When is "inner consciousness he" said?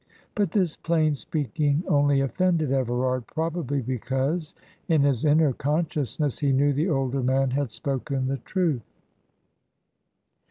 5.25-6.51